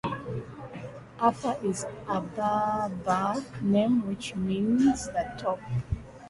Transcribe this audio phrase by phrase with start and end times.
[1.19, 5.59] Anfa is a Berber name which means "the top".